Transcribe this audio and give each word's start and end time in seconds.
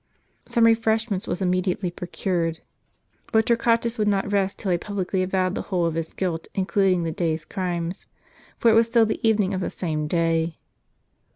Some 0.47 0.65
refreshment 0.65 1.27
was 1.27 1.43
immediately 1.43 1.91
procured. 1.91 2.61
But 3.31 3.45
Tor 3.45 3.55
quatus 3.55 3.99
would 3.99 4.07
not 4.07 4.31
rest 4.31 4.57
till 4.57 4.71
he 4.71 4.73
had 4.73 4.81
publicly 4.81 5.21
avowed 5.21 5.53
the 5.53 5.61
whole 5.61 5.85
of 5.85 5.93
his 5.93 6.11
guilt, 6.15 6.47
including 6.55 7.03
the 7.03 7.11
day's 7.11 7.45
crimes; 7.45 8.07
for 8.57 8.71
it 8.71 8.73
was 8.73 8.87
still 8.87 9.05
the 9.05 9.19
evening 9.21 9.53
of 9.53 9.61
the 9.61 9.69
same 9.69 10.07
day. 10.07 10.57